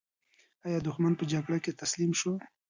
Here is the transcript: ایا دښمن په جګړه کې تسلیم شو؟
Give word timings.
ایا 0.67 0.79
دښمن 0.87 1.13
په 1.17 1.25
جګړه 1.31 1.57
کې 1.63 1.77
تسلیم 1.81 2.11
شو؟ 2.19 2.31